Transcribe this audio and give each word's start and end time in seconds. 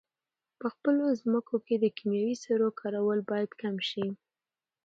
په 0.59 0.67
خپلو 0.73 1.03
مځکو 1.31 1.55
کې 1.65 1.75
د 1.79 1.85
کیمیاوي 1.97 2.35
سرو 2.43 2.67
کارول 2.81 3.19
باید 3.31 3.51
کم 3.61 3.75
شي. 3.89 4.05